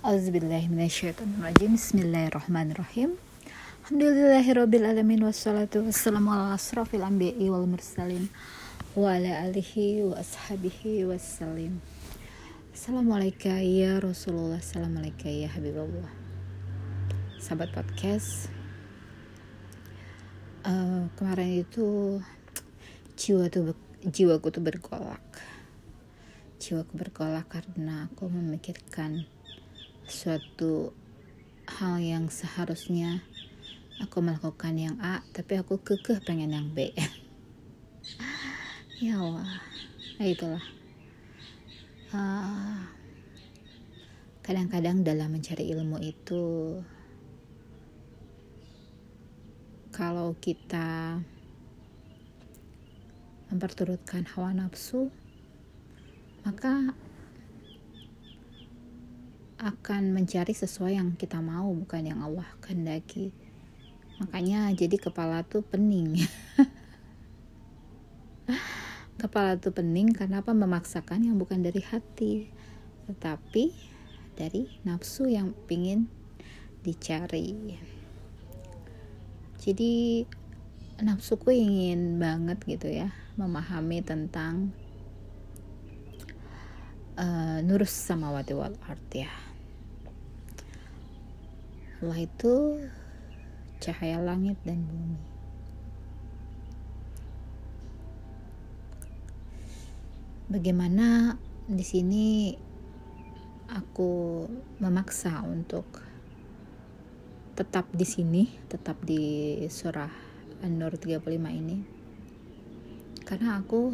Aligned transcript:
Auzubillahiminasyaitonirrajim 0.00 1.76
Bismillahirrahmanirrahim. 1.76 3.20
Alhamdulillahirrabbilalamin 3.84 5.28
Wassalatu 5.28 5.84
wassalamu 5.84 6.32
ala 6.32 6.56
asrafil 6.56 7.04
anbiya'i 7.04 7.52
wal 7.52 7.68
mursalin 7.68 8.32
Wa 8.96 9.20
ala 9.20 9.44
alihi 9.44 10.08
wa 10.08 10.16
ashabihi 10.16 11.04
wassalim. 11.04 11.84
Assalamualaikum 12.72 13.60
ya 13.60 14.00
Rasulullah. 14.00 14.56
Assalamualaikum 14.56 15.36
ya 15.36 15.52
Habibullah. 15.52 16.08
Sahabat 17.36 17.68
podcast 17.68 18.48
uh, 20.64 21.12
Kemarin 21.20 21.60
itu 21.60 22.24
jiwa 23.20 23.52
tuh 23.52 23.76
jiwaku 24.08 24.48
tuh 24.48 24.64
bergolak. 24.64 25.20
Jiwaku 26.56 26.88
bergolak 26.96 27.52
karena 27.52 28.08
aku 28.08 28.32
memikirkan 28.32 29.28
suatu 30.10 30.90
hal 31.78 32.02
yang 32.02 32.26
seharusnya 32.26 33.22
aku 34.02 34.18
melakukan 34.18 34.74
yang 34.74 34.96
A 34.98 35.22
tapi 35.30 35.54
aku 35.54 35.78
kekeh 35.78 36.18
pengen 36.26 36.50
yang 36.50 36.68
B. 36.74 36.90
Ya 39.00 39.16
Allah 39.16 39.48
nah 40.20 40.28
itulah. 40.28 40.64
Ah, 42.12 42.92
kadang-kadang 44.44 45.00
dalam 45.00 45.32
mencari 45.32 45.72
ilmu 45.72 45.96
itu 46.04 46.76
kalau 49.94 50.36
kita 50.36 51.16
memperturutkan 53.48 54.28
hawa 54.36 54.52
nafsu 54.52 55.08
maka 56.44 56.92
akan 59.60 60.16
mencari 60.16 60.56
sesuai 60.56 60.96
yang 60.96 61.12
kita 61.20 61.36
mau 61.44 61.68
bukan 61.76 62.00
yang 62.08 62.24
Allah 62.24 62.48
kehendaki. 62.64 63.28
Makanya 64.16 64.72
jadi 64.72 64.96
kepala 64.96 65.44
tuh 65.44 65.60
pening. 65.60 66.16
Kepala 69.20 69.60
tuh 69.60 69.76
pening 69.76 70.16
karena 70.16 70.40
apa? 70.40 70.56
Memaksakan 70.56 71.28
yang 71.28 71.36
bukan 71.36 71.60
dari 71.60 71.84
hati 71.84 72.48
tetapi 73.04 73.76
dari 74.32 74.80
nafsu 74.80 75.28
yang 75.28 75.52
pingin 75.68 76.08
dicari. 76.80 77.76
Jadi 79.60 80.24
nafsuku 81.04 81.52
ingin 81.52 82.16
banget 82.16 82.64
gitu 82.64 82.88
ya 82.88 83.12
memahami 83.36 84.00
tentang 84.00 84.72
uh, 87.20 87.60
nurus 87.60 87.92
samawati 87.92 88.52
wal 88.56 88.76
art 88.88 89.04
ya 89.12 89.49
Allah 92.00 92.24
itu 92.24 92.80
cahaya 93.76 94.16
langit 94.24 94.56
dan 94.64 94.80
bumi. 94.88 95.20
Bagaimana 100.48 101.36
di 101.68 101.84
sini 101.84 102.56
aku 103.68 104.44
memaksa 104.80 105.44
untuk 105.44 105.86
tetap 107.52 107.84
di 107.92 108.08
sini, 108.08 108.48
tetap 108.72 108.96
di 109.04 109.60
surah 109.68 110.10
An-Nur 110.64 110.96
35 110.96 111.20
ini. 111.52 111.78
Karena 113.28 113.60
aku 113.60 113.92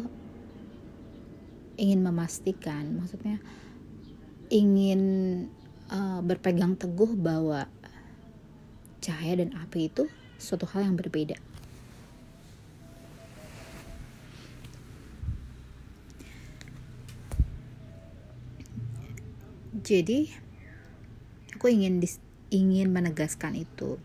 ingin 1.75 2.01
memastikan, 2.01 3.03
maksudnya 3.03 3.43
ingin 4.47 5.01
uh, 5.91 6.23
berpegang 6.23 6.79
teguh 6.79 7.13
bahwa 7.13 7.67
cahaya 9.03 9.39
dan 9.39 9.53
api 9.53 9.89
itu 9.89 10.09
suatu 10.37 10.69
hal 10.69 10.85
yang 10.85 10.97
berbeda. 10.97 11.37
Jadi 19.87 20.27
aku 21.55 21.71
ingin 21.71 22.03
dis, 22.03 22.19
ingin 22.51 22.91
menegaskan 22.91 23.55
itu. 23.55 24.01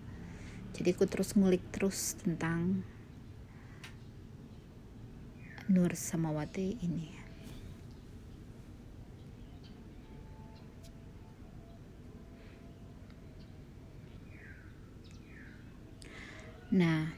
Jadi 0.79 0.95
aku 0.95 1.05
terus 1.11 1.35
ngulik 1.35 1.65
terus 1.75 2.15
tentang 2.23 2.87
Nur 5.67 5.97
Samawati 5.97 6.79
ini. 6.85 7.22
Nah, 16.73 17.13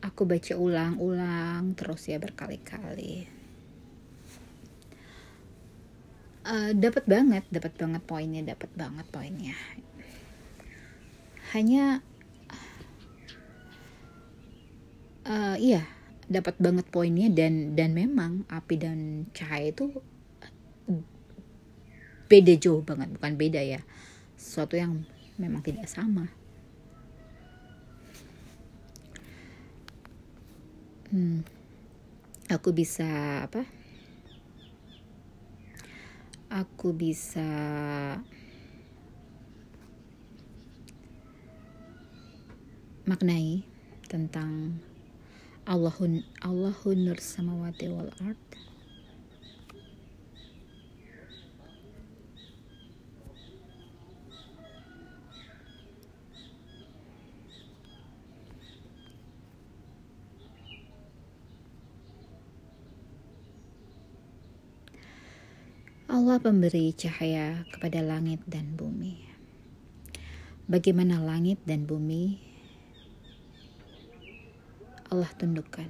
aku 0.00 0.24
baca 0.24 0.56
ulang-ulang 0.56 1.76
terus 1.76 2.08
ya 2.08 2.16
berkali-kali. 2.16 3.28
Uh, 6.40 6.72
dapat 6.72 7.04
banget, 7.04 7.44
dapat 7.52 7.76
banget 7.76 8.02
poinnya, 8.08 8.40
dapat 8.40 8.72
banget 8.72 9.06
poinnya. 9.12 9.52
Hanya 11.52 12.00
uh, 15.28 15.60
iya, 15.60 15.84
dapat 16.32 16.56
banget 16.56 16.88
poinnya 16.88 17.28
dan 17.28 17.76
dan 17.76 17.92
memang 17.92 18.48
api 18.48 18.74
dan 18.80 19.28
cahaya 19.36 19.68
itu 19.68 19.92
beda 22.30 22.54
jauh 22.56 22.80
banget, 22.80 23.12
bukan 23.20 23.36
beda 23.36 23.60
ya. 23.60 23.84
Sesuatu 24.40 24.80
yang 24.80 25.04
memang 25.36 25.60
tidak 25.60 25.92
sama. 25.92 26.39
Hmm, 31.10 31.42
aku 32.50 32.70
bisa 32.70 33.06
apa? 33.46 33.66
Aku 36.50 36.90
bisa 36.90 37.46
maknai 43.06 43.66
tentang 44.06 44.78
Allahun 45.66 46.26
Allahun 46.42 47.06
nur 47.06 47.18
samawati 47.18 47.86
wal 47.90 48.10
ard 48.22 48.38
Allah 66.20 66.36
pemberi 66.36 66.92
cahaya 66.92 67.64
kepada 67.72 68.04
langit 68.04 68.44
dan 68.44 68.76
bumi. 68.76 69.24
Bagaimana 70.68 71.16
langit 71.16 71.56
dan 71.64 71.88
bumi 71.88 72.36
Allah 75.08 75.32
tundukkan. 75.40 75.88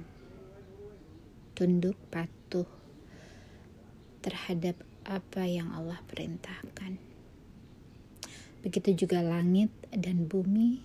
Tunduk 1.51 1.99
patuh 2.07 2.63
terhadap 4.23 4.79
apa 5.03 5.43
yang 5.43 5.67
Allah 5.75 5.99
perintahkan. 6.07 6.95
Begitu 8.63 9.03
juga 9.03 9.19
langit 9.19 9.67
dan 9.91 10.31
bumi 10.31 10.79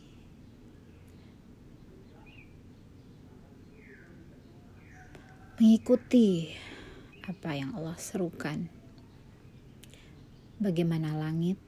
mengikuti 5.62 6.50
apa 7.22 7.54
yang 7.54 7.78
Allah 7.78 7.94
serukan 7.94 8.74
bagaimana 10.56 11.12
langit 11.12 11.60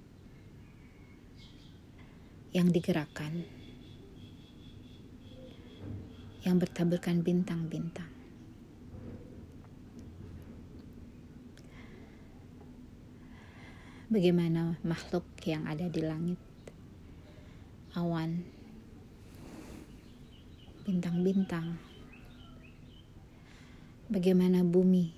yang 2.56 2.72
digerakkan, 2.72 3.44
yang 6.40 6.56
bertaburkan 6.56 7.20
bintang-bintang. 7.20 8.08
Bagaimana 14.08 14.80
makhluk 14.80 15.28
yang 15.44 15.68
ada 15.68 15.84
di 15.84 16.00
langit, 16.00 16.40
awan, 17.92 18.40
bintang-bintang, 20.88 21.76
bagaimana 24.08 24.64
bumi 24.64 25.12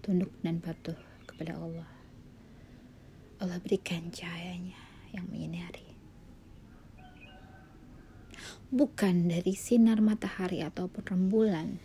tunduk 0.00 0.32
dan 0.40 0.64
patuh 0.64 0.96
kepada 1.28 1.60
Allah. 1.60 1.91
Allah 3.42 3.58
berikan 3.58 4.14
cahayanya 4.14 4.78
yang 5.10 5.26
menyinari. 5.26 5.82
Bukan 8.70 9.26
dari 9.26 9.50
sinar 9.58 9.98
matahari 9.98 10.62
ataupun 10.62 11.02
rembulan. 11.02 11.82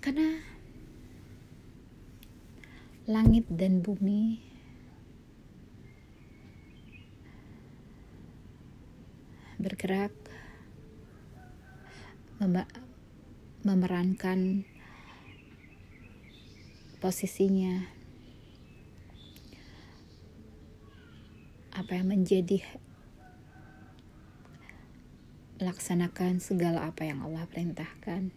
Karena 0.00 0.40
langit 3.04 3.44
dan 3.52 3.84
bumi 3.84 4.40
bergerak 9.60 10.16
memerankan 13.60 14.64
posisinya. 17.06 17.86
Apa 21.70 22.02
yang 22.02 22.10
menjadi 22.10 22.66
laksanakan 25.62 26.42
segala 26.42 26.90
apa 26.90 27.06
yang 27.06 27.22
Allah 27.22 27.46
perintahkan. 27.46 28.34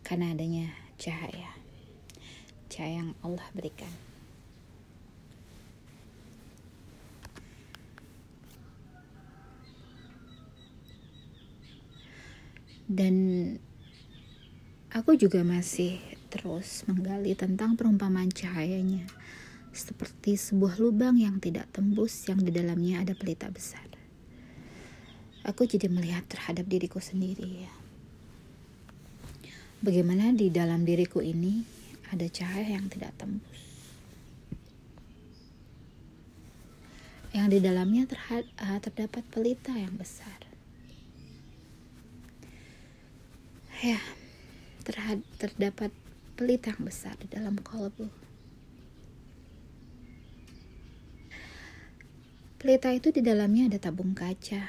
Karena 0.00 0.32
adanya 0.32 0.72
cahaya. 0.96 1.52
Cahaya 2.72 3.04
yang 3.04 3.12
Allah 3.20 3.44
berikan. 3.52 3.92
Dan 12.88 13.16
aku 14.96 15.12
juga 15.12 15.44
masih 15.44 16.00
terus 16.32 16.88
menggali 16.88 17.36
tentang 17.36 17.76
perumpamaan 17.76 18.32
cahayanya 18.32 19.04
seperti 19.76 20.40
sebuah 20.40 20.80
lubang 20.80 21.20
yang 21.20 21.36
tidak 21.36 21.68
tembus 21.68 22.24
yang 22.32 22.40
di 22.40 22.48
dalamnya 22.48 23.04
ada 23.04 23.12
pelita 23.12 23.52
besar. 23.52 23.84
Aku 25.44 25.68
jadi 25.68 25.92
melihat 25.92 26.24
terhadap 26.24 26.64
diriku 26.64 26.96
sendiri 26.96 27.68
ya. 27.68 27.74
Bagaimana 29.84 30.32
di 30.32 30.48
dalam 30.48 30.88
diriku 30.88 31.20
ini 31.20 31.60
ada 32.08 32.24
cahaya 32.32 32.80
yang 32.80 32.88
tidak 32.88 33.12
tembus. 33.20 33.60
Yang 37.36 37.46
di 37.52 37.58
dalamnya 37.60 38.02
eh, 38.08 38.80
terdapat 38.80 39.22
pelita 39.28 39.76
yang 39.76 39.92
besar. 40.00 40.40
Ya, 43.84 44.00
terdapat 45.42 45.90
pelita 46.38 46.70
yang 46.70 46.86
besar 46.86 47.18
di 47.18 47.26
dalam 47.26 47.58
kolbu. 47.58 48.06
Pelita 52.62 52.94
itu 52.94 53.10
di 53.10 53.18
dalamnya 53.22 53.70
ada 53.70 53.78
tabung 53.82 54.14
kaca. 54.14 54.62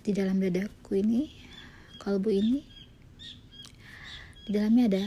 Di 0.00 0.10
dalam 0.16 0.40
dadaku 0.40 1.04
ini, 1.04 1.28
kolbu 2.00 2.32
ini, 2.32 2.64
di 4.48 4.50
dalamnya 4.56 4.84
ada 4.88 5.04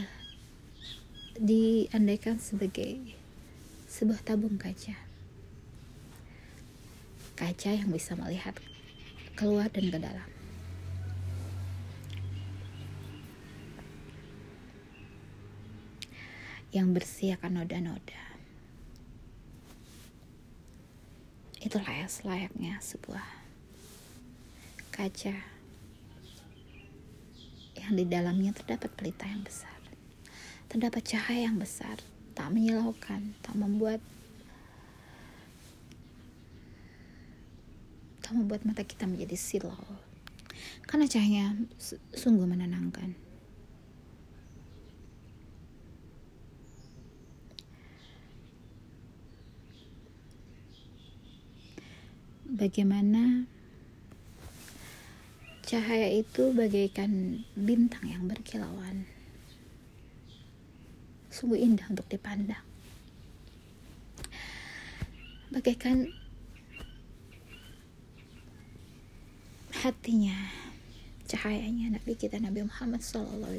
diandaikan 1.34 2.38
sebagai 2.38 3.02
sebuah 3.90 4.22
tabung 4.22 4.58
kaca. 4.58 4.94
Kaca 7.34 7.70
yang 7.74 7.90
bisa 7.90 8.14
melihat 8.14 8.54
keluar 9.34 9.66
dan 9.70 9.90
ke 9.90 9.98
dalam. 9.98 10.33
Yang 16.74 16.88
bersih 16.90 17.38
akan 17.38 17.62
noda-noda. 17.62 18.24
Itulah 21.62 21.86
ya 21.86 22.10
selayaknya 22.10 22.82
sebuah 22.82 23.22
kaca 24.90 25.38
yang 27.78 27.94
di 27.94 28.04
dalamnya 28.04 28.50
terdapat 28.50 28.90
pelita 28.92 29.24
yang 29.24 29.46
besar. 29.46 29.72
Terdapat 30.66 31.06
cahaya 31.06 31.46
yang 31.46 31.62
besar 31.62 32.02
tak 32.34 32.50
menyilaukan 32.50 33.38
tak 33.38 33.54
membuat 33.54 34.02
tak 38.18 38.34
membuat 38.34 38.66
mata 38.66 38.82
kita 38.82 39.06
menjadi 39.06 39.38
silau. 39.38 39.78
Karena 40.84 41.06
cahayanya 41.06 41.64
sungguh 42.12 42.44
menenangkan 42.44 43.23
bagaimana 52.54 53.50
cahaya 55.66 56.06
itu 56.06 56.54
bagaikan 56.54 57.42
bintang 57.58 58.06
yang 58.06 58.30
berkilauan. 58.30 59.10
Sungguh 61.34 61.58
indah 61.58 61.90
untuk 61.90 62.06
dipandang. 62.06 62.62
Bagaikan 65.50 66.06
hatinya, 69.82 70.38
cahayanya 71.26 71.98
Nabi 71.98 72.14
kita 72.14 72.38
Nabi 72.38 72.62
Muhammad 72.62 73.02
SAW 73.02 73.50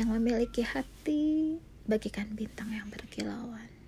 yang 0.00 0.08
memiliki 0.08 0.64
hati 0.64 1.60
bagaikan 1.84 2.32
bintang 2.32 2.72
yang 2.72 2.88
berkilauan. 2.88 3.81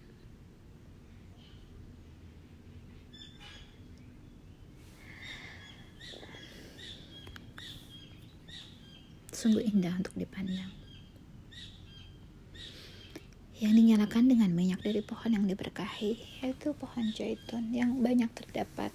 Sungguh 9.45 9.61
indah 9.61 9.93
untuk 10.01 10.17
dipandang. 10.17 10.73
Yang 13.61 13.73
dinyalakan 13.77 14.25
dengan 14.33 14.49
minyak 14.57 14.81
dari 14.81 15.05
pohon 15.05 15.37
yang 15.37 15.45
diberkahi, 15.45 16.17
yaitu 16.41 16.73
pohon 16.73 17.13
zaitun 17.13 17.69
yang 17.77 18.01
banyak 18.01 18.33
terdapat 18.33 18.89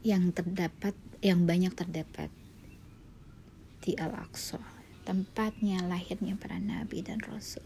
yang 0.00 0.32
terdapat 0.32 0.96
yang 1.20 1.44
banyak 1.44 1.76
terdapat 1.76 2.32
di 3.84 3.92
Al-Aqsa, 4.00 4.56
tempatnya 5.04 5.84
lahirnya 5.84 6.40
para 6.40 6.56
nabi 6.56 7.04
dan 7.04 7.20
rasul. 7.20 7.60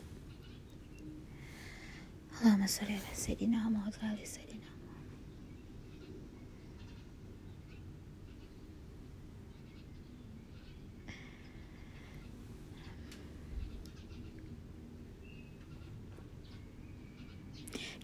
Allahumma 2.42 2.66
sholli 2.66 2.98
ala 2.98 3.14
sayyidina 3.14 3.70
Muhammad 3.70 3.94
wa 3.94 4.10
ali 4.10 4.26
sayyidina 4.26 4.54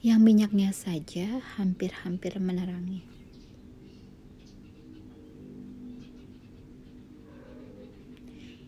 yang 0.00 0.24
minyaknya 0.24 0.72
saja 0.72 1.44
hampir-hampir 1.60 2.40
menerangi. 2.40 3.04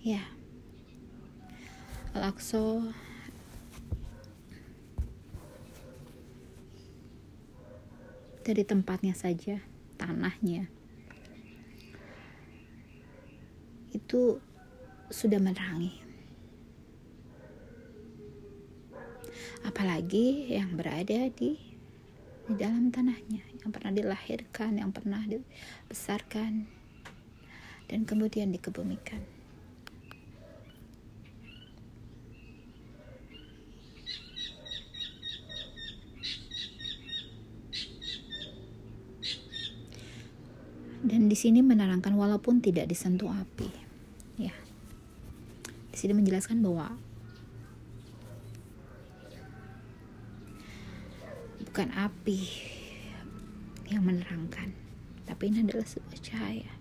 Ya, 0.04 0.20
Al-Aqsa 2.12 2.92
dari 8.44 8.66
tempatnya 8.68 9.16
saja, 9.16 9.64
tanahnya 9.96 10.68
itu 13.96 14.36
sudah 15.08 15.40
menerangi. 15.40 16.01
Apalagi 19.62 20.50
yang 20.50 20.74
berada 20.74 21.30
di 21.32 21.58
di 22.42 22.54
dalam 22.58 22.90
tanahnya 22.90 23.46
yang 23.62 23.70
pernah 23.70 23.94
dilahirkan 23.94 24.82
yang 24.82 24.90
pernah 24.90 25.22
dibesarkan 25.24 26.66
dan 27.86 28.08
kemudian 28.08 28.50
dikebumikan. 28.50 29.20
Dan 41.02 41.28
di 41.28 41.36
sini 41.36 41.60
menerangkan 41.60 42.14
walaupun 42.14 42.62
tidak 42.64 42.88
disentuh 42.88 43.28
api 43.28 43.68
ya. 44.40 44.54
Di 45.92 45.96
sini 45.98 46.16
menjelaskan 46.16 46.62
bahwa 46.64 46.96
bukan 51.72 51.88
api 51.96 52.36
yang 53.88 54.04
menerangkan, 54.04 54.76
tapi 55.24 55.48
ini 55.48 55.64
adalah 55.64 55.88
sebuah 55.88 56.20
cahaya. 56.20 56.72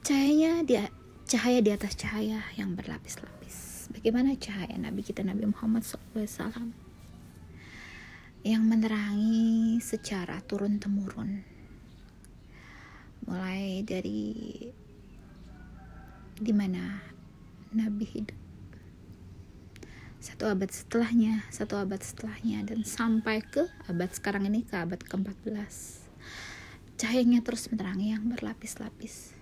Cahayanya 0.00 0.64
dia 0.64 0.88
cahaya 1.28 1.60
di 1.60 1.68
atas 1.68 1.92
cahaya 2.00 2.40
yang 2.56 2.72
berlapis-lapis. 2.72 3.92
Bagaimana 3.92 4.32
cahaya 4.40 4.72
Nabi 4.80 5.04
kita 5.04 5.20
Nabi 5.20 5.52
Muhammad 5.52 5.84
SAW? 5.84 6.72
yang 8.40 8.64
menerangi 8.64 9.76
secara 9.84 10.40
turun 10.40 10.80
temurun 10.80 11.44
mulai 13.28 13.84
dari 13.84 14.32
di 16.40 16.52
mana 16.56 17.04
Nabi 17.76 18.04
hidup 18.08 18.39
satu 20.20 20.52
abad 20.52 20.68
setelahnya 20.68 21.42
satu 21.48 21.80
abad 21.80 22.00
setelahnya 22.04 22.62
dan 22.68 22.84
sampai 22.84 23.40
ke 23.40 23.64
abad 23.88 24.12
sekarang 24.12 24.46
ini 24.46 24.68
ke 24.68 24.76
abad 24.76 25.00
ke-14 25.00 26.00
cahayanya 27.00 27.40
terus 27.40 27.64
menerangi 27.72 28.12
yang 28.12 28.28
berlapis-lapis. 28.28 29.32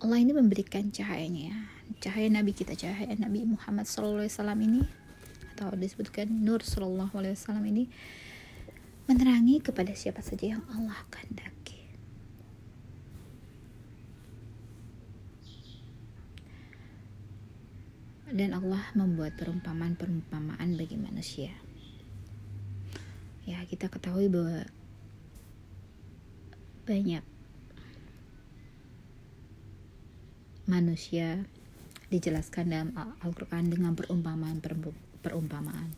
Allah 0.00 0.20
ini 0.20 0.32
memberikan 0.36 0.88
cahayanya 0.88 1.68
cahaya 2.00 2.28
Nabi 2.28 2.52
kita 2.52 2.76
cahaya 2.76 3.16
Nabi 3.16 3.44
Muhammad 3.48 3.88
SAW 3.88 4.28
ini 4.60 4.84
atau 5.56 5.72
disebutkan 5.72 6.28
Nur 6.28 6.60
Wasallam 6.60 7.64
ini 7.64 7.88
menerangi 9.08 9.64
kepada 9.64 9.96
siapa 9.96 10.20
saja 10.20 10.56
yang 10.56 10.62
Allah 10.72 10.96
kehendaki. 11.08 11.53
Dan 18.34 18.50
Allah 18.50 18.82
membuat 18.98 19.38
perumpamaan-perumpamaan 19.38 20.74
bagi 20.74 20.98
manusia. 20.98 21.54
Ya, 23.46 23.62
kita 23.62 23.86
ketahui 23.86 24.26
bahwa 24.26 24.66
banyak 26.84 27.22
manusia 30.66 31.46
dijelaskan 32.10 32.74
dalam 32.74 32.90
Al-Quran 33.22 33.70
dengan 33.70 33.94
perumpamaan 33.94 34.60
perumpamaan 35.20 35.92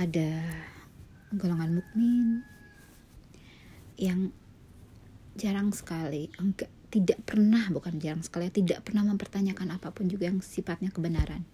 ada 0.00 0.40
golongan 1.36 1.76
mukmin 1.76 2.40
yang 4.00 4.32
jarang 5.36 5.68
sekali 5.76 6.32
enggak 6.40 6.72
tidak 6.90 7.22
pernah 7.22 7.70
bukan 7.70 7.96
jarang 8.02 8.20
sekali 8.26 8.50
tidak 8.50 8.82
pernah 8.82 9.06
mempertanyakan 9.06 9.78
apa 9.78 9.94
pun 9.94 10.10
juga 10.10 10.26
yang 10.26 10.42
sifatnya 10.42 10.90
kebenaran 10.90 11.46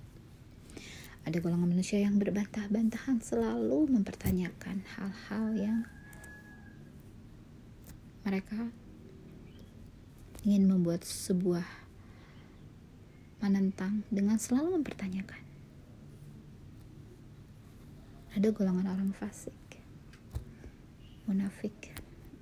ada 1.26 1.42
golongan 1.42 1.74
manusia 1.74 1.98
yang 1.98 2.22
berbantah-bantahan 2.22 3.18
selalu 3.18 3.90
mempertanyakan 3.90 4.86
hal-hal 4.94 5.46
yang 5.58 5.78
mereka 8.22 8.70
ingin 10.46 10.70
membuat 10.70 11.02
sebuah 11.02 11.66
menentang 13.42 14.06
dengan 14.06 14.38
selalu 14.38 14.78
mempertanyakan. 14.78 15.42
Ada 18.38 18.54
golongan 18.54 18.86
orang 18.86 19.10
fasik, 19.10 19.58
munafik, 21.26 21.74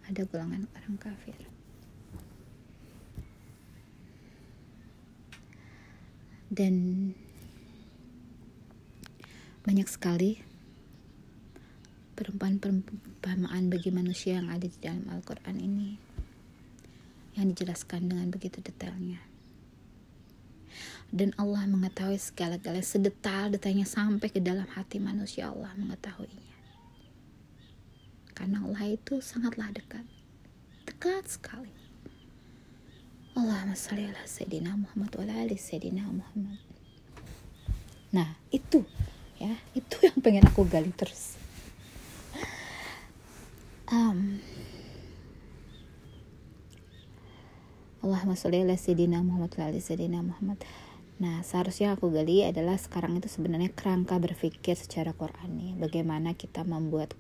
ada 0.04 0.28
golongan 0.28 0.68
orang 0.76 0.96
kafir. 1.00 1.53
Dan 6.54 7.11
banyak 9.66 9.90
sekali 9.90 10.38
perumpamaan-perumpamaan 12.14 13.75
bagi 13.75 13.90
manusia 13.90 14.38
yang 14.38 14.46
ada 14.54 14.62
di 14.62 14.78
dalam 14.78 15.02
Al-Quran 15.11 15.58
ini 15.58 15.99
yang 17.34 17.50
dijelaskan 17.50 18.06
dengan 18.06 18.30
begitu 18.30 18.62
detailnya. 18.62 19.18
Dan 21.11 21.34
Allah 21.42 21.66
mengetahui 21.66 22.23
segala-galanya 22.23 22.87
sedetail-detailnya 22.87 23.87
sampai 23.87 24.30
ke 24.30 24.38
dalam 24.38 24.70
hati 24.78 25.02
manusia 25.02 25.50
Allah 25.50 25.75
mengetahuinya. 25.75 26.54
Karena 28.30 28.62
Allah 28.62 28.94
itu 28.94 29.18
sangatlah 29.18 29.75
dekat. 29.75 30.06
Dekat 30.87 31.26
sekali. 31.26 31.83
Allahumma 33.34 33.74
salli 33.74 34.06
ala 34.06 34.22
Sayyidina 34.26 34.78
Muhammad 34.78 35.10
wa 35.14 35.22
ala 35.26 35.54
Sayyidina 35.54 36.06
Muhammad. 36.06 36.58
Nah, 38.14 38.38
itu 38.54 38.86
ya, 39.42 39.58
itu 39.74 39.96
yang 40.06 40.22
pengen 40.22 40.46
aku 40.46 40.62
gali 40.70 40.94
terus. 40.94 41.34
Um, 43.90 44.38
Allahumma 48.00 48.38
sholli 48.38 48.62
ala 48.62 48.78
sayyidina 48.78 49.18
Muhammad 49.20 49.52
wa 49.58 49.64
ala 49.66 49.80
sayyidina 49.82 50.22
Muhammad. 50.22 50.62
Nah, 51.18 51.42
seharusnya 51.42 51.98
aku 51.98 52.14
gali 52.14 52.46
adalah 52.46 52.78
sekarang 52.78 53.18
itu 53.18 53.26
sebenarnya 53.26 53.74
kerangka 53.74 54.14
berpikir 54.22 54.78
secara 54.78 55.10
Qurani. 55.10 55.74
Bagaimana 55.74 56.38
kita 56.38 56.62
membuat 56.62 57.18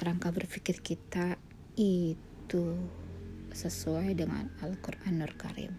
kerangka 0.00 0.32
berpikir 0.32 0.80
kita 0.80 1.36
itu 1.76 2.80
sesuai 3.58 4.14
dengan 4.14 4.46
Al-Qur'anul 4.62 5.34
Karim. 5.34 5.74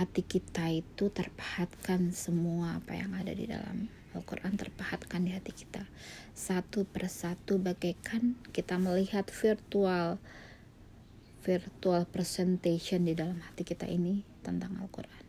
Hati 0.00 0.24
kita 0.24 0.72
itu 0.72 1.12
terpahatkan 1.12 2.16
semua 2.16 2.80
apa 2.80 2.96
yang 2.96 3.12
ada 3.12 3.36
di 3.36 3.44
dalam 3.44 3.92
Al-Quran 4.16 4.56
terpahatkan 4.56 5.20
di 5.20 5.36
hati 5.36 5.52
kita 5.52 5.84
satu 6.32 6.88
persatu 6.88 7.60
bagaikan 7.60 8.40
kita 8.56 8.80
melihat 8.80 9.28
virtual 9.28 10.16
virtual 11.44 12.08
presentation 12.08 13.04
di 13.04 13.12
dalam 13.12 13.36
hati 13.44 13.62
kita 13.68 13.84
ini 13.84 14.24
tentang 14.40 14.80
Al-Quran. 14.80 15.24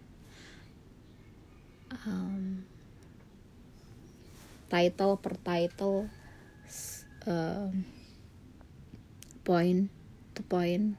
Um, 2.06 2.44
title 4.72 5.16
per 5.20 5.36
title, 5.42 6.10
um, 7.28 7.84
point 9.44 9.99
to 10.40 10.44
point, 10.48 10.96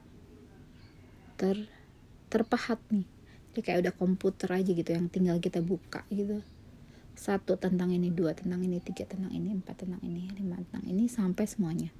ter 1.41 1.65
terpahat 2.29 2.77
nih. 2.93 3.09
Jadi 3.51 3.59
kayak 3.65 3.79
udah 3.89 3.93
komputer 3.97 4.53
aja 4.53 4.69
gitu 4.71 4.93
yang 4.93 5.09
tinggal 5.09 5.41
kita 5.41 5.59
buka 5.59 6.05
gitu. 6.13 6.45
Satu 7.17 7.57
tentang 7.57 7.89
ini, 7.91 8.13
dua 8.13 8.37
tentang 8.37 8.61
ini, 8.61 8.77
tiga 8.79 9.03
tentang 9.09 9.33
ini, 9.33 9.51
empat 9.51 9.83
tentang 9.83 9.99
ini, 10.05 10.29
lima 10.37 10.61
tentang 10.61 10.85
ini 10.87 11.09
sampai 11.09 11.49
semuanya 11.49 11.91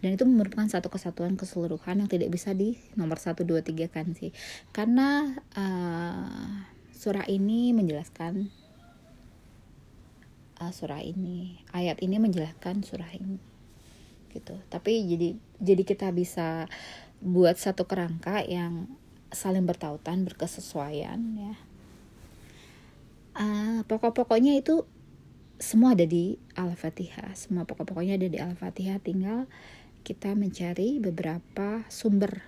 dan 0.00 0.14
itu 0.14 0.24
merupakan 0.26 0.66
satu 0.68 0.92
kesatuan 0.92 1.34
keseluruhan 1.38 2.04
yang 2.04 2.10
tidak 2.10 2.28
bisa 2.32 2.52
di 2.52 2.76
nomor 2.98 3.16
satu 3.18 3.46
dua 3.46 3.64
tiga 3.64 3.88
kan 3.88 4.12
sih 4.12 4.34
karena 4.74 5.36
uh, 5.56 6.66
surah 6.92 7.26
ini 7.26 7.72
menjelaskan 7.72 8.52
uh, 10.60 10.72
surah 10.72 11.00
ini 11.00 11.62
ayat 11.72 11.98
ini 12.04 12.20
menjelaskan 12.20 12.84
surah 12.84 13.10
ini 13.16 13.51
gitu 14.34 14.56
tapi 14.72 15.04
jadi 15.04 15.28
jadi 15.60 15.82
kita 15.84 16.08
bisa 16.10 16.66
buat 17.22 17.54
satu 17.54 17.86
kerangka 17.86 18.42
yang 18.42 18.88
saling 19.32 19.64
bertautan 19.64 20.26
berkesesuaian 20.26 21.20
ya 21.38 21.54
uh, 23.38 23.80
pokok-pokoknya 23.86 24.58
itu 24.58 24.84
semua 25.62 25.94
ada 25.94 26.02
di 26.02 26.34
Al-Fatihah. 26.58 27.38
Semua 27.38 27.62
pokok-pokoknya 27.62 28.18
ada 28.18 28.26
di 28.26 28.34
Al-Fatihah. 28.34 28.98
Tinggal 28.98 29.46
kita 30.02 30.34
mencari 30.34 30.98
beberapa 30.98 31.86
sumber 31.86 32.42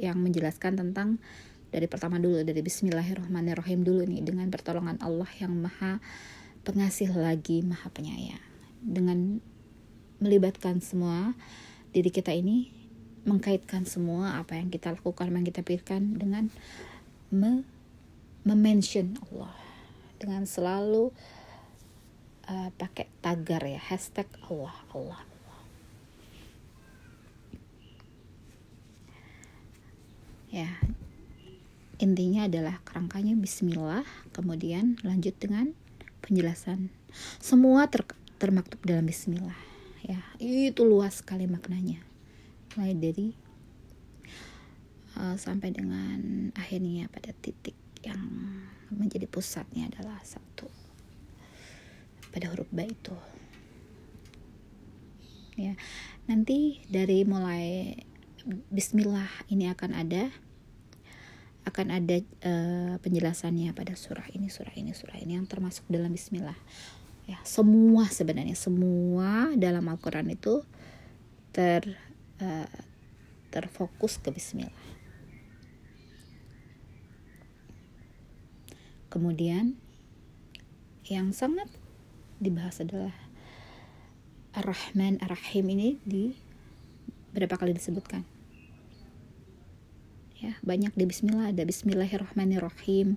yang 0.00 0.16
menjelaskan 0.24 0.80
tentang 0.80 1.20
dari 1.68 1.84
pertama 1.84 2.16
dulu 2.16 2.40
dari 2.40 2.64
Bismillahirrahmanirrahim 2.64 3.84
dulu 3.84 4.08
nih 4.08 4.24
dengan 4.24 4.48
pertolongan 4.48 4.96
Allah 5.04 5.28
yang 5.42 5.52
maha 5.54 6.00
pengasih 6.64 7.12
lagi 7.12 7.60
maha 7.60 7.92
penyayang 7.92 8.42
dengan 8.80 9.44
melibatkan 10.24 10.80
semua 10.80 11.36
diri 11.92 12.08
kita 12.08 12.32
ini 12.32 12.72
mengkaitkan 13.24 13.88
semua 13.88 14.40
apa 14.40 14.56
yang 14.56 14.68
kita 14.68 14.92
lakukan 14.92 15.32
yang 15.32 15.44
kita 15.44 15.64
pikirkan 15.64 16.16
dengan 16.16 16.52
me 17.32 17.64
mention 18.44 19.16
Allah. 19.28 19.52
Dengan 20.20 20.48
selalu 20.48 21.12
uh, 22.48 22.68
pakai 22.76 23.08
tagar 23.24 23.64
ya 23.64 23.80
hashtag 23.80 24.28
Allah 24.48 24.76
Allah 24.92 25.20
Allah. 25.20 25.60
Ya 30.52 30.70
intinya 32.02 32.44
adalah 32.44 32.84
kerangkanya 32.84 33.32
Bismillah 33.38 34.04
kemudian 34.36 35.00
lanjut 35.00 35.32
dengan 35.40 35.72
penjelasan. 36.20 36.92
Semua 37.40 37.88
ter 37.88 38.04
termaktub 38.36 38.82
dalam 38.84 39.08
Bismillah 39.08 39.73
ya 40.04 40.20
itu 40.38 40.84
luas 40.84 41.24
sekali 41.24 41.48
maknanya. 41.48 42.04
Mulai 42.76 42.92
dari 42.94 43.28
uh, 45.16 45.36
sampai 45.40 45.72
dengan 45.72 46.52
akhirnya 46.54 47.08
pada 47.08 47.32
titik 47.40 47.76
yang 48.04 48.20
menjadi 48.92 49.24
pusatnya 49.24 49.88
adalah 49.88 50.20
satu 50.20 50.68
pada 52.30 52.52
huruf 52.52 52.68
ba 52.68 52.84
itu. 52.84 53.16
Ya 55.56 55.78
nanti 56.28 56.82
dari 56.90 57.22
mulai 57.24 57.96
Bismillah 58.44 59.48
ini 59.48 59.72
akan 59.72 59.96
ada 59.96 60.28
akan 61.64 61.86
ada 61.88 62.20
uh, 62.44 62.94
penjelasannya 63.00 63.72
pada 63.72 63.96
surah 63.96 64.28
ini 64.36 64.52
surah 64.52 64.76
ini 64.76 64.92
surah 64.92 65.16
ini 65.16 65.40
yang 65.40 65.48
termasuk 65.48 65.88
dalam 65.88 66.12
Bismillah 66.12 66.56
ya 67.24 67.40
semua 67.44 68.04
sebenarnya 68.12 68.56
semua 68.56 69.52
dalam 69.56 69.88
Al-Quran 69.88 70.32
itu 70.32 70.60
ter 71.54 71.96
uh, 72.40 72.68
terfokus 73.48 74.18
ke 74.18 74.34
Bismillah. 74.34 74.74
Kemudian 79.08 79.78
yang 81.06 81.30
sangat 81.30 81.70
dibahas 82.42 82.82
adalah 82.82 83.14
Ar-Rahman 84.58 85.22
Ar-Rahim 85.22 85.70
ini 85.70 86.02
di 86.02 86.34
berapa 87.30 87.54
kali 87.54 87.70
disebutkan? 87.78 88.26
Ya 90.42 90.58
banyak 90.66 90.92
di 90.98 91.06
Bismillah. 91.06 91.54
Ada 91.54 91.62
Bismillahirrahmanirrahim 91.62 93.16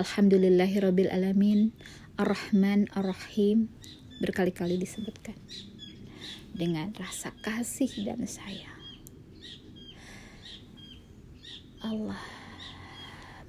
Alhamdulillahirabbil 0.00 1.12
alamin 1.12 1.76
Ar-Rahman 2.14 2.86
Ar-Rahim 2.94 3.66
berkali-kali 4.22 4.78
disebutkan 4.78 5.34
dengan 6.54 6.94
rasa 6.94 7.34
kasih 7.42 7.90
dan 8.06 8.22
sayang 8.22 8.78
Allah 11.82 12.22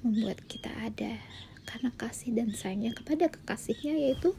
membuat 0.02 0.42
kita 0.50 0.68
ada 0.82 1.16
karena 1.62 1.90
kasih 1.94 2.34
dan 2.34 2.50
sayangnya 2.50 2.90
kepada 2.94 3.30
kekasihnya 3.30 3.94
yaitu 3.96 4.34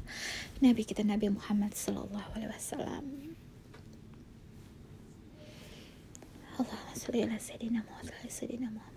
Nabi 0.59 0.83
kita 0.83 1.07
Nabi 1.07 1.31
Muhammad 1.31 1.75
Sallallahu 1.75 2.29
Alaihi 2.35 2.51
Wasallam. 2.51 3.05
Allahumma 6.57 6.93
sholli 6.99 7.19
ala 7.25 7.37
sayyidina 7.37 7.81
Muhammad 7.85 8.15
wa 8.15 8.31
sayyidina 8.31 8.69
Muhammad. 8.69 8.96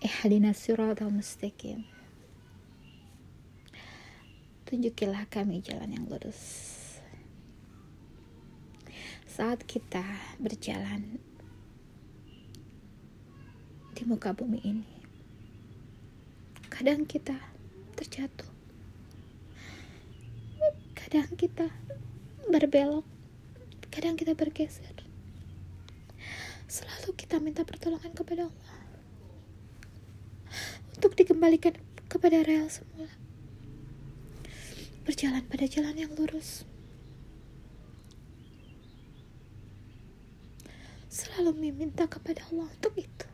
Ihdina 0.00 0.56
siratal 0.56 1.12
mustaqim 1.12 1.84
Tunjukilah 4.64 5.28
kami 5.28 5.60
jalan 5.60 5.92
yang 5.92 6.06
lurus 6.08 6.70
saat 9.40 9.64
kita 9.64 10.04
berjalan 10.36 11.16
di 13.96 14.02
muka 14.04 14.36
bumi 14.36 14.60
ini. 14.60 14.92
Kadang 16.68 17.08
kita 17.08 17.40
terjatuh. 17.96 18.50
Kadang 20.92 21.30
kita 21.40 21.72
berbelok. 22.52 23.08
Kadang 23.88 24.20
kita 24.20 24.36
bergeser. 24.36 24.92
Selalu 26.68 27.16
kita 27.16 27.40
minta 27.40 27.64
pertolongan 27.64 28.12
kepada 28.12 28.44
Allah. 28.44 28.69
Untuk 31.00 31.16
dikembalikan 31.16 31.80
kepada 32.12 32.44
rel 32.44 32.68
semula. 32.68 33.08
Berjalan 35.08 35.40
pada 35.48 35.64
jalan 35.64 35.96
yang 35.96 36.12
lurus. 36.12 36.68
selalu 41.10 41.58
meminta 41.58 42.06
kepada 42.06 42.46
Allah 42.48 42.70
untuk 42.70 42.94
itu. 42.94 43.28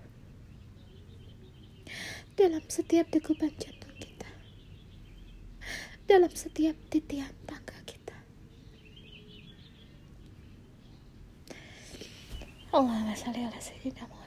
Dalam 2.38 2.64
setiap 2.72 3.12
degupan 3.12 3.52
jantung 3.60 3.92
kita. 4.00 4.28
Dalam 6.08 6.32
setiap 6.32 6.76
titian 6.88 7.32
tangga 7.44 7.76
kita. 7.84 8.16
Ala 12.72 13.12
sayyidina 13.16 14.08
Muhammad. 14.08 14.26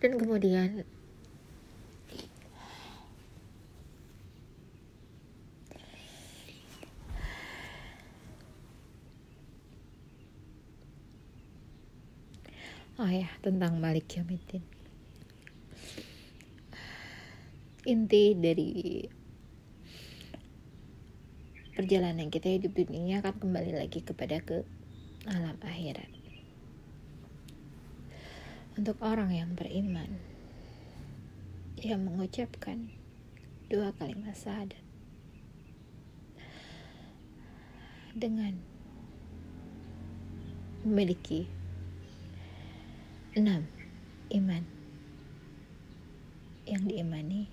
Dan 0.00 0.16
kemudian 0.16 0.88
oh 13.00 13.08
ya 13.08 13.28
tentang 13.40 13.80
Malik 13.80 14.12
Yamiddin 14.12 14.60
inti 17.88 18.36
dari 18.36 19.04
perjalanan 21.72 22.28
kita 22.28 22.52
hidup 22.52 22.76
dunia 22.76 23.24
akan 23.24 23.40
kembali 23.40 23.72
lagi 23.72 24.04
kepada 24.04 24.44
ke 24.44 24.68
alam 25.24 25.56
akhirat 25.64 26.19
untuk 28.78 28.98
orang 29.02 29.34
yang 29.34 29.54
beriman 29.54 30.20
yang 31.80 32.04
mengucapkan 32.04 32.92
dua 33.70 33.94
kalimat 33.96 34.36
syahadat 34.36 34.82
dengan 38.14 38.58
memiliki 40.84 41.46
6. 43.30 43.46
Iman 44.34 44.64
Yang 46.66 46.82
diimani 46.90 47.46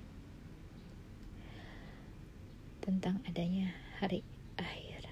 Tentang 2.81 3.21
adanya 3.29 3.77
hari 4.01 4.25
akhir 4.57 5.05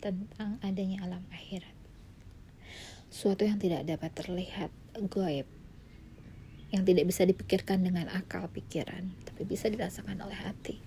Tentang 0.00 0.56
adanya 0.64 1.04
alam 1.04 1.20
akhirat 1.28 1.76
Suatu 3.12 3.44
yang 3.44 3.60
tidak 3.60 3.84
dapat 3.84 4.12
terlihat 4.16 4.72
Goib 5.04 5.44
Yang 6.72 6.82
tidak 6.92 7.04
bisa 7.08 7.22
dipikirkan 7.28 7.84
dengan 7.84 8.08
akal 8.08 8.48
pikiran 8.48 9.12
Tapi 9.28 9.42
bisa 9.44 9.68
dirasakan 9.68 10.16
oleh 10.24 10.36
hati 10.36 10.80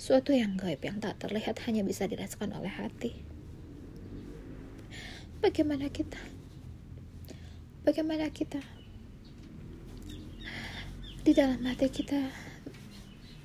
Suatu 0.00 0.32
yang 0.32 0.56
gaib 0.56 0.80
yang 0.84 1.00
tak 1.00 1.20
terlihat 1.20 1.60
hanya 1.68 1.84
bisa 1.84 2.08
dirasakan 2.08 2.56
oleh 2.56 2.72
hati 2.72 3.12
Bagaimana 5.44 5.92
kita 5.92 6.18
bagaimana 7.86 8.26
kita 8.34 8.58
di 11.26 11.34
dalam 11.34 11.58
hati 11.66 11.90
kita 11.90 12.30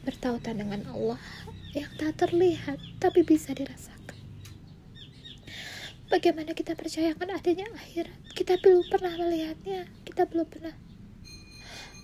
bertautan 0.05 0.61
dengan 0.61 0.85
Allah 0.93 1.17
yang 1.73 1.89
tak 1.97 2.21
terlihat 2.21 2.77
tapi 3.01 3.25
bisa 3.25 3.57
dirasakan. 3.57 4.17
Bagaimana 6.05 6.53
kita 6.53 6.77
percaya 6.77 7.17
akan 7.17 7.41
adanya 7.41 7.65
akhirat? 7.73 8.20
Kita 8.41 8.57
belum 8.57 8.89
pernah 8.89 9.13
melihatnya, 9.21 9.85
kita 10.01 10.25
belum 10.25 10.49
pernah 10.49 10.73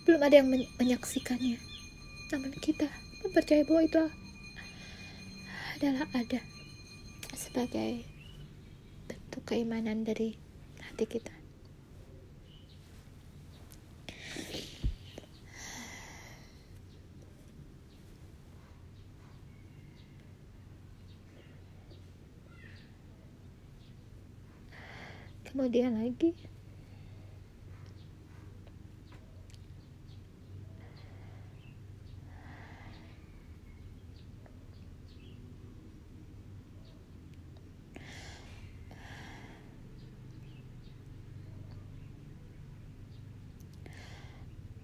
belum 0.06 0.22
ada 0.22 0.38
yang 0.38 0.54
menyaksikannya. 0.54 1.58
Namun 2.30 2.54
kita 2.62 2.86
percaya 3.34 3.66
bahwa 3.66 3.82
itu 3.82 4.04
adalah 5.74 6.06
ada 6.14 6.38
sebagai 7.34 8.06
bentuk 9.10 9.50
keimanan 9.50 10.06
dari 10.06 10.38
hati 10.86 11.10
kita. 11.10 11.37
Kemudian 25.58 25.98
lagi. 25.98 26.38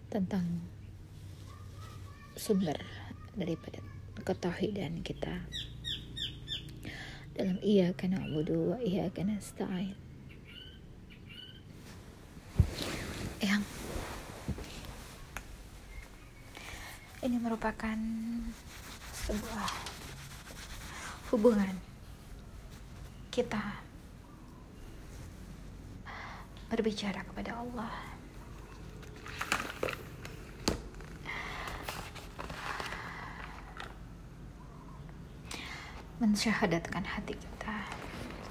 Tentang 0.09 0.65
sumber 2.33 2.81
daripada 3.37 3.77
ketauhidan 4.25 5.05
kita. 5.05 5.45
Dalam 7.37 7.61
iya 7.61 7.93
karena 7.93 8.25
wa 8.25 8.81
iya 8.81 9.13
karena 9.13 9.37
stain 9.37 10.02
merupakan 17.43 17.99
sebuah 19.27 19.71
hubungan 21.35 21.75
kita 23.35 23.83
berbicara 26.71 27.19
kepada 27.27 27.59
Allah. 27.59 27.91
Mensyahadatkan 36.23 37.03
hati 37.03 37.35
kita 37.35 37.75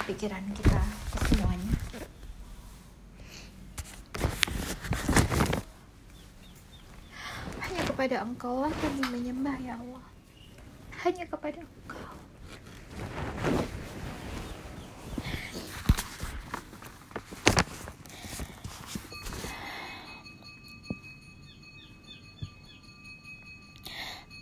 pikiran 0.05 0.45
kita 0.53 0.85
semua 1.33 1.52
kepada 8.03 8.27
Engkau 8.27 8.67
lah 8.67 8.73
kami 8.83 9.15
menyembah 9.15 9.55
ya 9.63 9.79
Allah. 9.79 10.03
Hanya 11.07 11.23
kepada 11.23 11.63
Engkau. 11.63 12.03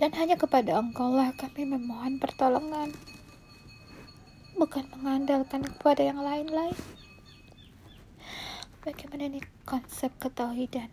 Dan 0.01 0.11
hanya 0.17 0.41
kepada 0.41 0.81
Engkau 0.81 1.13
lah 1.13 1.29
kami 1.37 1.69
memohon 1.69 2.17
pertolongan. 2.17 2.97
Bukan 4.57 4.89
mengandalkan 4.97 5.69
kepada 5.69 6.01
yang 6.01 6.25
lain-lain. 6.25 6.81
Bagaimana 8.81 9.29
ini 9.29 9.45
konsep 9.69 10.17
ketauhidan? 10.17 10.89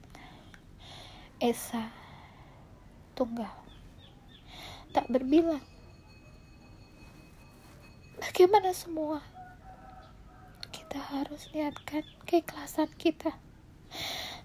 Esa 1.39 2.07
tunggal. 3.17 3.49
Tak 4.93 5.10
berbilang. 5.10 5.65
Bagaimana 8.21 8.69
semua? 8.77 9.25
Kita 10.69 11.01
harus 11.01 11.49
niatkan 11.58 12.06
keikhlasan 12.30 12.93
kita 13.01 13.34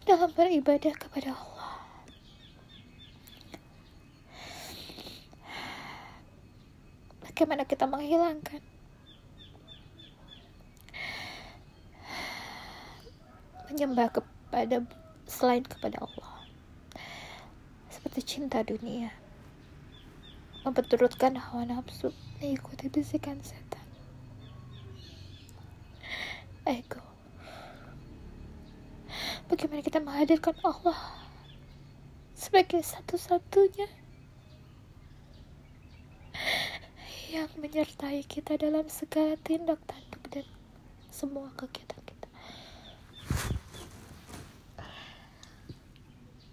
dalam 0.09 0.33
beribadah 0.33 0.97
kepada 0.97 1.37
Allah. 1.37 1.83
bagaimana 7.43 7.65
kita 7.65 7.89
menghilangkan 7.91 8.63
menyembah 13.67 14.15
kepada 14.15 14.85
selain 15.27 15.67
kepada 15.67 16.07
Allah 16.07 16.42
seperti 18.13 18.45
cinta 18.45 18.61
dunia. 18.61 19.09
Memperturutkan 20.69 21.33
hawa 21.33 21.65
nafsu 21.65 22.13
mengikuti 22.45 22.93
bisikan 22.93 23.41
setan. 23.41 23.81
Ego. 26.69 27.01
Bagaimana 29.49 29.81
kita 29.81 30.05
menghadirkan 30.05 30.53
Allah 30.61 31.25
sebagai 32.37 32.85
satu-satunya 32.85 33.89
yang 37.33 37.49
menyertai 37.57 38.21
kita 38.29 38.61
dalam 38.61 38.93
segala 38.93 39.41
tindak 39.41 39.81
tanduk 39.89 40.21
dan 40.29 40.45
semua 41.09 41.49
kegiatan 41.57 42.05
kita. 42.05 42.29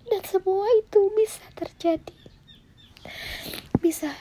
Dan 0.07 0.18
semua 0.29 0.69
itu 0.77 1.01
bisa 1.17 1.41
terjadi. 1.57 2.13
Bisa 3.81 4.13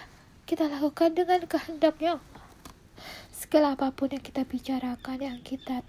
kita 0.49 0.65
lakukan 0.65 1.13
dengan 1.13 1.45
kehendaknya. 1.45 2.17
Segala 3.29 3.77
apa 3.77 3.93
pun 3.93 4.09
yang 4.09 4.25
kita 4.25 4.49
bicarakan, 4.49 5.21
yang 5.21 5.39
kita 5.45 5.85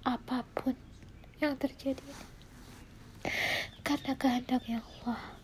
apa 0.00 0.48
pun 0.56 0.72
yang 1.44 1.60
terjadi. 1.60 2.00
Karena 3.84 4.16
kehendaknya 4.16 4.80
Allah. 4.80 5.39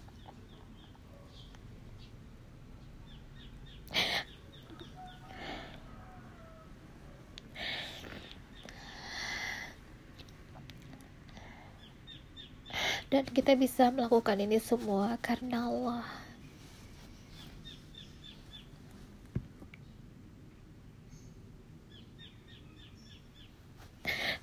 Dan 13.16 13.24
kita 13.33 13.57
bisa 13.57 13.88
melakukan 13.88 14.37
ini 14.37 14.61
semua 14.61 15.16
karena 15.24 15.72
Allah. 15.72 16.05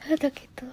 Untuk 0.09 0.33
itu 0.41 0.67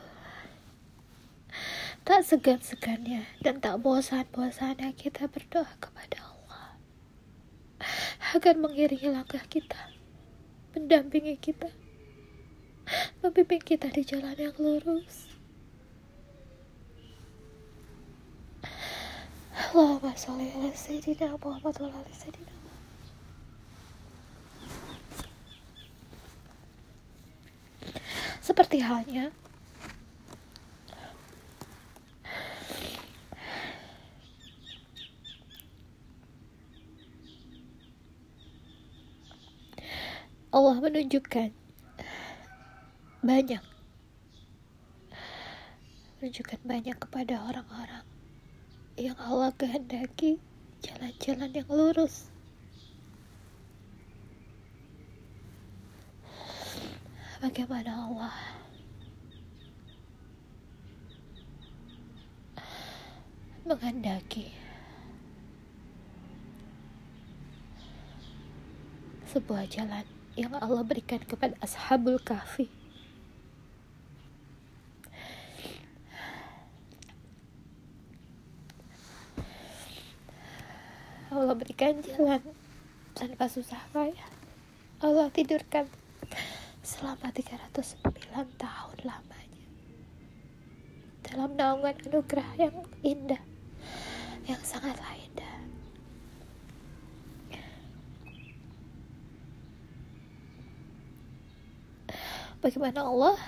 tak 2.09 2.25
segan-segannya 2.25 3.29
dan 3.45 3.61
tak 3.61 3.85
bosan-bosannya 3.85 4.97
kita 4.97 5.29
berdoa 5.29 5.69
kepada 5.77 6.25
Allah 6.25 6.81
agar 8.33 8.57
mengiringi 8.57 9.13
langkah 9.13 9.45
kita 9.45 9.93
mendampingi 10.73 11.37
kita 11.37 11.69
membimbing 13.21 13.61
kita 13.63 13.93
di 13.93 14.03
jalan 14.03 14.35
yang 14.35 14.57
lurus 14.57 15.30
Allahumma 19.61 20.17
sholli 20.17 20.49
ala 20.57 20.73
sayyidina 20.73 21.37
Muhammad 21.37 21.77
wa 21.77 21.89
ala 21.93 22.13
sayyidina 22.17 22.55
Seperti 28.41 28.81
halnya 28.81 29.29
Allah 40.51 40.77
menunjukkan 40.81 41.53
banyak 43.21 43.63
menunjukkan 46.19 46.61
banyak 46.65 46.97
kepada 46.97 47.45
orang-orang 47.45 48.03
yang 49.01 49.17
Allah 49.17 49.49
kehendaki 49.57 50.37
jalan-jalan 50.85 51.49
yang 51.57 51.69
lurus. 51.73 52.29
Bagaimana 57.41 57.89
Allah? 57.97 58.37
Menghendaki 63.65 64.53
sebuah 69.33 69.65
jalan 69.73 70.05
yang 70.37 70.53
Allah 70.61 70.85
berikan 70.85 71.25
kepada 71.25 71.57
ashabul 71.65 72.21
kahfi 72.21 72.69
Allah 81.41 81.57
berikan 81.57 82.05
jalan 82.05 82.45
tanpa 83.17 83.49
susah 83.49 83.81
payah. 83.97 84.29
Allah 85.01 85.33
tidurkan 85.33 85.89
selama 86.85 87.33
309 87.33 87.97
tahun 88.61 88.99
lamanya. 89.09 89.65
Dalam 91.25 91.57
naungan 91.57 91.97
anugerah 92.13 92.45
yang 92.61 92.77
indah 93.01 93.41
yang 94.45 94.61
sangatlah 94.61 95.17
indah. 95.17 95.57
Bagaimana 102.61 103.01
Allah 103.09 103.41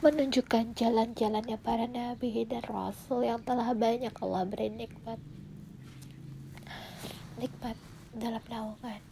menunjukkan 0.00 0.72
jalan-jalannya 0.80 1.60
para 1.60 1.84
nabi 1.84 2.48
dan 2.48 2.64
rasul 2.64 3.20
yang 3.20 3.44
telah 3.44 3.76
banyak 3.76 4.12
Allah 4.24 4.48
beri 4.48 4.72
nikmat. 4.72 5.20
Nikmat 7.36 7.76
dalam 8.16 8.40
naungan. 8.48 9.02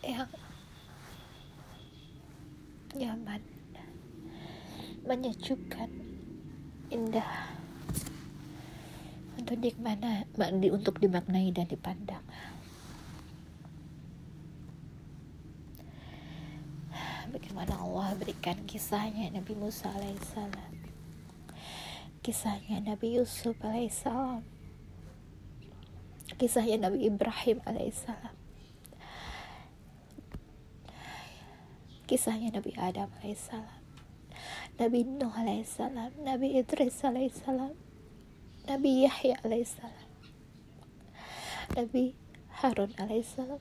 Yang 0.00 0.32
nyaman. 2.96 3.42
Menyejukkan. 5.04 5.90
Indah. 6.88 7.52
Untuk 9.36 9.60
di 9.60 9.76
mana 9.76 10.24
untuk 10.72 10.96
dimaknai 11.04 11.52
dan 11.52 11.68
dipandang 11.68 12.24
bagaimana 17.36 17.76
Allah 17.76 18.16
berikan 18.16 18.56
kisahnya 18.64 19.28
Nabi 19.28 19.52
Musa 19.52 19.92
alaihissalam. 19.92 20.72
Kisahnya 22.24 22.80
Nabi 22.80 23.20
Yusuf 23.20 23.60
alaihissalam. 23.60 24.40
Kisahnya 26.40 26.88
Nabi 26.88 27.04
Ibrahim 27.04 27.60
alaihissalam. 27.68 28.32
Kisahnya 32.08 32.56
Nabi 32.56 32.72
Adam 32.80 33.12
alaihissalam. 33.20 33.80
Nabi 34.80 34.98
Nuh 35.04 35.34
alaihissalam. 35.36 36.16
Nabi 36.24 36.56
Idris 36.56 37.04
alaihissalam. 37.04 37.76
Nabi 38.64 39.04
Yahya 39.04 39.36
alaihissalam. 39.44 40.08
Nabi 41.76 42.16
Harun 42.64 42.96
alaihissalam 42.96 43.60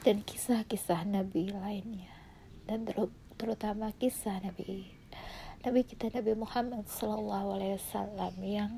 dan 0.00 0.24
kisah-kisah 0.24 1.04
Nabi 1.04 1.52
lainnya 1.52 2.12
dan 2.64 2.88
terutama 3.36 3.92
kisah 4.00 4.40
Nabi 4.40 4.88
Nabi 5.60 5.80
kita 5.84 6.08
Nabi 6.08 6.32
Muhammad 6.32 6.88
Sallallahu 6.88 7.60
Alaihi 7.60 7.76
Wasallam 7.76 8.34
yang 8.40 8.72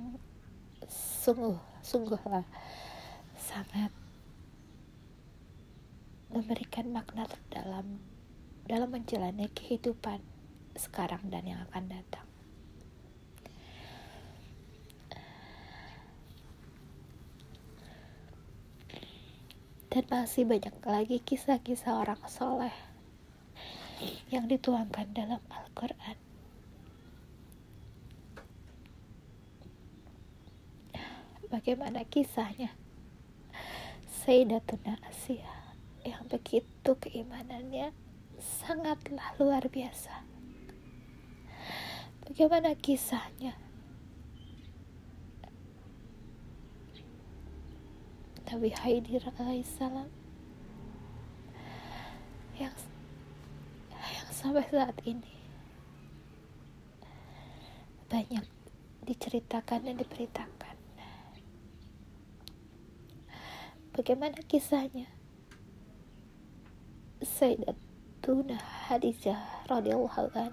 sungguh 1.23 1.59
sungguhlah 1.79 2.43
sangat 3.39 3.95
memberikan 6.33 6.91
makna 6.91 7.29
terdalam 7.31 8.03
dalam 8.67 8.89
menjalani 8.91 9.47
kehidupan 9.53 10.19
sekarang 10.75 11.29
dan 11.29 11.45
yang 11.45 11.61
akan 11.69 11.93
datang. 11.93 12.32
Dan 19.93 20.09
masih 20.09 20.49
banyak 20.49 20.73
lagi 20.89 21.21
kisah-kisah 21.21 22.01
orang 22.01 22.17
soleh 22.25 22.73
yang 24.33 24.49
dituangkan 24.49 25.05
dalam 25.13 25.45
Al-Quran. 25.53 26.17
Bagaimana 31.53 32.09
kisahnya? 32.09 32.73
Sayyidatuna 34.25 34.97
Asia 35.05 35.77
yang 36.09 36.25
begitu 36.25 36.97
keimanannya 36.97 37.93
sangatlah 38.41 39.37
luar 39.37 39.69
biasa. 39.69 40.25
Bagaimana 42.25 42.73
kisahnya? 42.81 43.61
Nabi 48.53 48.69
Haidir 48.69 49.25
alaihissalam 49.41 50.13
yang 52.61 52.77
yang 53.97 54.29
sampai 54.29 54.61
saat 54.69 54.93
ini 55.09 55.33
banyak 58.13 58.45
diceritakan 59.09 59.89
dan 59.89 59.97
diberitakan. 59.97 60.77
Bagaimana 63.97 64.37
kisahnya? 64.45 65.09
Sayyidatuna 67.25 68.61
Hadijah 68.93 69.65
radhiyallahu 69.65 70.29
anha. 70.37 70.53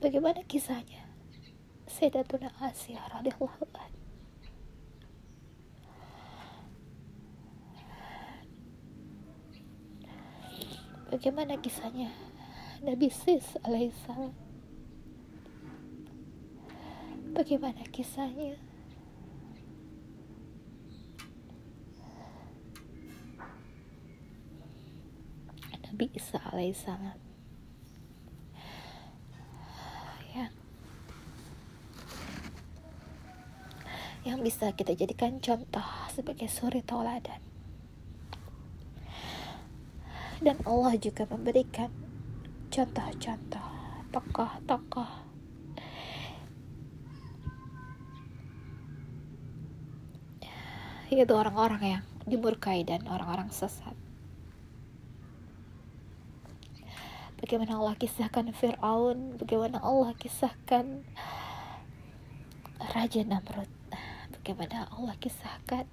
Bagaimana 0.00 0.40
kisahnya? 0.48 1.04
Sayyidatuna 1.84 2.56
Asia 2.56 3.04
radhiyallahu 3.12 3.68
anha. 3.76 3.83
Bagaimana 11.14 11.54
kisahnya? 11.62 12.10
Nabi 12.82 13.06
Sis 13.06 13.54
alaihissalam? 13.62 14.34
Bagaimana 17.30 17.86
kisahnya? 17.94 18.58
Nabi 25.86 26.10
Isa 26.18 26.42
alaihissalam. 26.50 27.18
Ya. 30.34 30.50
Yang 34.26 34.38
bisa 34.50 34.74
kita 34.74 34.98
jadikan 34.98 35.38
contoh 35.38 35.86
sebagai 36.10 36.50
suri 36.50 36.82
tauladan 36.82 37.53
dan 40.44 40.60
Allah 40.68 40.92
juga 41.00 41.24
memberikan 41.24 41.88
contoh-contoh 42.68 43.68
tokoh-tokoh. 44.12 45.10
Yaitu 51.08 51.34
orang-orang 51.34 51.82
yang 51.82 52.04
dimurkai 52.28 52.84
dan 52.84 53.08
orang-orang 53.08 53.48
sesat. 53.48 53.96
Bagaimana 57.40 57.76
Allah 57.76 57.96
kisahkan 58.00 58.52
Fir'aun 58.56 59.36
bagaimana 59.36 59.76
Allah 59.84 60.16
kisahkan 60.16 61.04
Raja 62.80 63.20
Namrud 63.20 63.68
bagaimana 64.32 64.88
Allah 64.88 65.12
kisahkan 65.20 65.84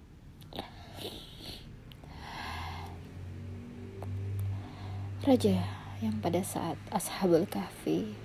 Raja 5.21 5.53
yang 6.01 6.17
pada 6.17 6.41
saat 6.41 6.81
Ashabul 6.89 7.45
Kahfi 7.45 8.17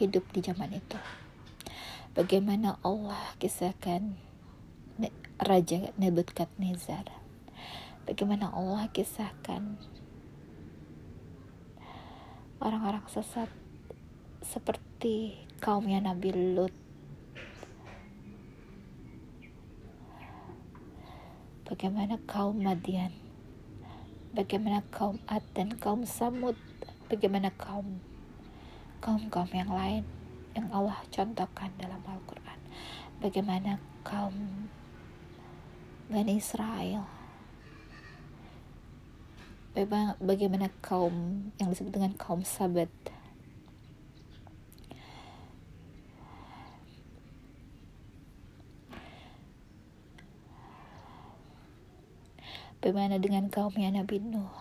hidup 0.00 0.24
di 0.32 0.40
zaman 0.40 0.72
itu. 0.72 0.96
Bagaimana 2.16 2.80
Allah 2.80 3.20
kisahkan 3.36 4.16
Raja 5.36 5.92
Nebukadnezar? 6.00 7.12
Bagaimana 8.08 8.56
Allah 8.56 8.88
kisahkan 8.88 9.76
orang-orang 12.64 13.04
sesat 13.12 13.52
seperti 14.40 15.44
kaumnya 15.60 16.00
Nabi 16.00 16.56
Lut? 16.56 16.72
Bagaimana 21.68 22.16
kaum 22.24 22.64
Madian 22.64 23.23
bagaimana 24.34 24.82
kaum 24.90 25.22
Ad 25.30 25.46
dan 25.54 25.78
kaum 25.78 26.02
Samud? 26.02 26.58
Bagaimana 27.06 27.54
kaum 27.54 28.02
kaum-kaum 28.98 29.46
yang 29.54 29.70
lain 29.70 30.02
yang 30.58 30.66
Allah 30.74 30.98
contohkan 31.14 31.70
dalam 31.78 32.02
Al-Quran? 32.02 32.58
Bagaimana 33.22 33.78
kaum 34.02 34.66
Bani 36.10 36.34
Israel? 36.34 37.06
Bagaimana 40.18 40.70
kaum 40.82 41.48
yang 41.58 41.70
disebut 41.70 41.94
dengan 41.94 42.14
kaum 42.18 42.42
sabat 42.42 42.90
bagaimana 52.84 53.16
dengan 53.16 53.48
kaumnya 53.48 53.88
Nabi 53.88 54.20
Nuh? 54.20 54.52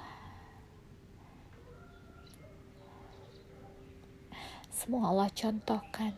Semua 4.71 5.12
Allah 5.12 5.27
contohkan 5.36 6.15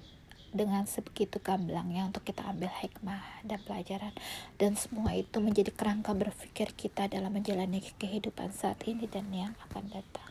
dengan 0.53 0.85
sebegitu 0.85 1.41
gamblangnya 1.41 2.05
untuk 2.05 2.21
kita 2.21 2.45
ambil 2.45 2.69
hikmah 2.69 3.41
dan 3.41 3.57
pelajaran. 3.65 4.13
Dan 4.61 4.77
semua 4.77 5.17
itu 5.17 5.41
menjadi 5.41 5.73
kerangka 5.73 6.13
berpikir 6.13 6.77
kita 6.77 7.09
dalam 7.09 7.33
menjalani 7.33 7.81
kehidupan 7.81 8.53
saat 8.53 8.85
ini 8.85 9.09
dan 9.09 9.25
yang 9.33 9.57
akan 9.65 9.89
datang. 9.89 10.29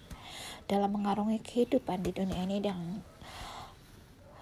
Dalam 0.70 0.94
mengarungi 0.94 1.42
kehidupan 1.42 2.06
di 2.06 2.14
dunia 2.14 2.46
ini 2.46 2.62
dan 2.62 3.02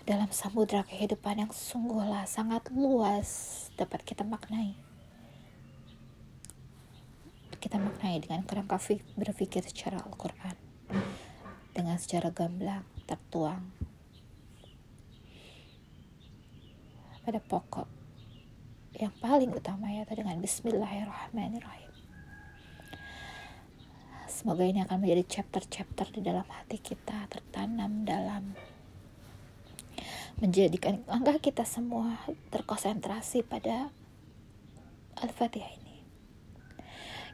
dalam 0.04 0.28
samudra 0.28 0.84
kehidupan 0.84 1.48
yang 1.48 1.52
sungguhlah 1.56 2.28
sangat 2.28 2.68
luas 2.76 3.72
dapat 3.80 4.04
kita 4.04 4.20
maknai 4.20 4.91
kita 7.62 7.78
maknai 7.78 8.18
dengan 8.18 8.42
kerangka 8.42 8.74
berpikir 9.14 9.62
secara 9.62 10.02
Al-Quran 10.02 10.58
dengan 11.70 11.94
secara 11.94 12.34
gamblang 12.34 12.82
tertuang 13.06 13.70
pada 17.22 17.38
pokok 17.38 17.86
yang 18.98 19.14
paling 19.22 19.54
utama 19.54 19.94
yaitu 19.94 20.18
dengan 20.18 20.42
Bismillahirrahmanirrahim. 20.42 21.94
Semoga 24.26 24.66
ini 24.66 24.82
akan 24.82 24.98
menjadi 24.98 25.22
chapter-chapter 25.38 26.18
di 26.18 26.20
dalam 26.26 26.42
hati 26.50 26.82
kita 26.82 27.30
tertanam 27.30 28.02
dalam 28.02 28.58
menjadikan 30.42 31.06
angka 31.06 31.38
kita 31.38 31.62
semua 31.62 32.26
terkonsentrasi 32.50 33.46
pada 33.46 33.94
Al-Fatihah. 35.22 35.81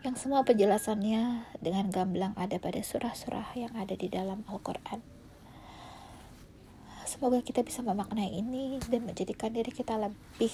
Yang 0.06 0.16
semua 0.26 0.46
penjelasannya 0.46 1.50
dengan 1.58 1.90
gamblang 1.90 2.34
ada 2.38 2.54
pada 2.62 2.78
surah-surah 2.78 3.58
yang 3.58 3.74
ada 3.74 3.98
di 3.98 4.06
dalam 4.06 4.46
Al-Quran 4.46 5.18
Semoga 7.08 7.40
kita 7.40 7.64
bisa 7.64 7.80
memaknai 7.80 8.36
ini 8.36 8.76
dan 8.84 9.08
menjadikan 9.08 9.48
diri 9.48 9.72
kita 9.72 9.96
lebih 9.96 10.52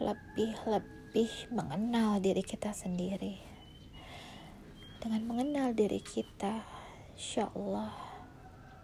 lebih 0.00 0.56
lebih 0.64 1.30
mengenal 1.52 2.16
diri 2.16 2.40
kita 2.40 2.72
sendiri. 2.72 3.36
dengan 5.04 5.20
mengenal 5.28 5.76
diri 5.76 6.00
kita 6.00 6.64
insya 7.14 7.52
Allah 7.54 7.92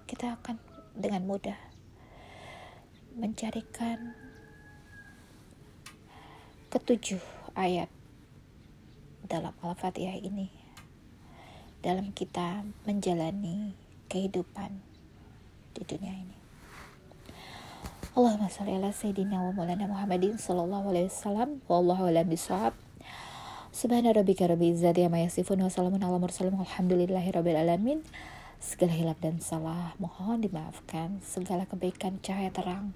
kita 0.07 0.37
akan 0.39 0.61
dengan 0.95 1.27
mudah 1.27 1.59
mencarikan 3.17 4.13
ketujuh 6.71 7.44
ayat 7.55 7.87
dalam 9.25 9.55
Al-Fatihah 9.63 10.19
ini 10.19 10.51
dalam 11.81 12.11
kita 12.11 12.67
menjalani 12.85 13.73
kehidupan 14.11 14.83
di 15.75 15.83
dunia 15.87 16.15
ini. 16.15 16.37
Allahumma 18.15 18.47
salli 18.47 18.79
ala 18.79 18.95
sayyidina 18.95 19.43
wa 19.43 19.51
maulana 19.51 19.91
Muhammadin 19.91 20.39
sallallahu 20.39 20.95
alaihi 20.95 21.11
wasallam 21.11 21.59
wallahu 21.67 22.07
a'lam 22.07 22.31
bishawab. 22.31 22.75
Subhana 23.75 24.15
rabbika 24.15 24.47
rabbil 24.47 24.71
izzati 24.71 25.03
amma 25.03 25.27
yasifun 25.27 25.59
wa 25.59 25.67
salamun 25.67 25.99
ala 25.99 26.23
mursalin 26.23 26.55
walhamdulillahi 26.55 27.35
rabbil 27.35 27.59
alamin. 27.59 28.07
Segala 28.63 28.95
hilap 28.95 29.19
dan 29.19 29.43
salah 29.43 29.99
mohon 29.99 30.47
dimaafkan. 30.47 31.19
Segala 31.27 31.67
kebaikan 31.67 32.23
cahaya 32.23 32.55
terang 32.55 32.95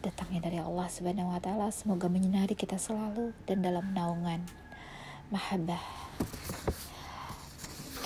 datangnya 0.00 0.48
dari 0.48 0.58
Allah 0.60 0.88
Subhanahu 0.88 1.28
wa 1.28 1.40
taala 1.40 1.68
semoga 1.68 2.08
menyinari 2.08 2.56
kita 2.56 2.80
selalu 2.80 3.36
dan 3.44 3.60
dalam 3.60 3.92
naungan 3.92 4.40
mahabbah 5.28 5.80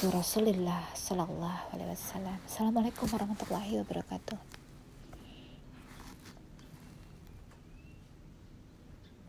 Rasulullah 0.05 0.85
sallallahu 0.93 1.73
alaihi 1.73 1.89
wasallam. 1.89 2.37
Assalamualaikum 2.45 3.09
warahmatullahi 3.09 3.81
wabarakatuh. 3.81 4.54